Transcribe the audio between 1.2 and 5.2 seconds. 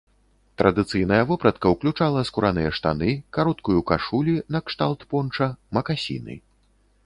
вопратка ўключала скураныя штаны, кароткую кашулі накшталт